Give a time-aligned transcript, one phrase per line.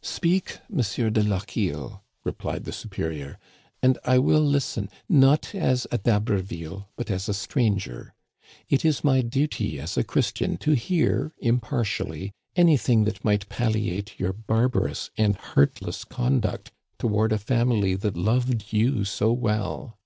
[0.00, 0.76] Speak, M.
[1.12, 3.36] de Lochiel," replied the superior,
[3.82, 8.14] "and I will listen, not as a D'Haberville but as a stranger.
[8.68, 14.32] It is my duty as a Christian to hear impartially anything that might palliate your
[14.32, 16.70] barbarous and heartless con duct
[17.00, 19.98] toward a family that loved you so well."